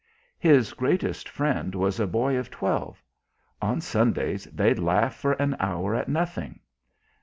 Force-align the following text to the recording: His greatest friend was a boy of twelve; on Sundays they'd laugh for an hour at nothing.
His 0.39 0.73
greatest 0.73 1.29
friend 1.29 1.75
was 1.75 1.99
a 1.99 2.07
boy 2.07 2.35
of 2.35 2.49
twelve; 2.49 3.03
on 3.61 3.81
Sundays 3.81 4.45
they'd 4.45 4.79
laugh 4.79 5.13
for 5.13 5.33
an 5.33 5.55
hour 5.59 5.93
at 5.93 6.09
nothing. 6.09 6.59